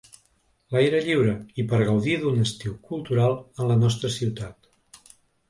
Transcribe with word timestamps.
L’aire 0.75 1.01
lliure 1.07 1.35
i 1.63 1.65
per 1.73 1.81
gaudir 1.89 2.15
d’un 2.23 2.41
estiu 2.45 2.73
cultural 2.89 3.37
en 3.43 3.71
la 3.75 3.79
nostra 3.85 4.13
ciutat. 4.17 4.73